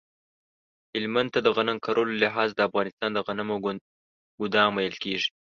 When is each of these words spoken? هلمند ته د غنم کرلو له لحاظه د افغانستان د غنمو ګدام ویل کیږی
هلمند 0.95 1.29
ته 1.33 1.39
د 1.43 1.47
غنم 1.55 1.77
کرلو 1.85 2.11
له 2.13 2.19
لحاظه 2.23 2.53
د 2.55 2.59
افغانستان 2.69 3.09
د 3.13 3.19
غنمو 3.27 3.55
ګدام 4.39 4.71
ویل 4.73 4.95
کیږی 5.03 5.29